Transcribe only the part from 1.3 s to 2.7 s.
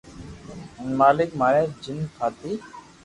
ماري جن پھاتي